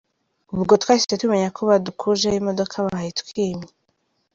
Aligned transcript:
Ubwo 0.55 0.73
twahise 0.81 1.13
tumenya 1.21 1.49
ko 1.57 1.61
badukujeho 1.69 2.35
imodoka 2.41 2.75
bayitwimye. 2.87 3.69